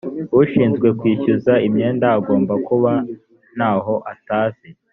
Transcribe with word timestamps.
ushinzwe 0.41 0.87
kwishyuza 0.99 1.53
imyenda 1.67 2.07
agomba 2.17 2.53
kuba 2.67 2.91
ntaho 3.55 3.95
atazi 4.13 4.69